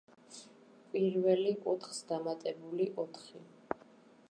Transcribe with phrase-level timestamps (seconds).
[0.93, 3.43] პირველი, ოთხს დამატებული ოთხი.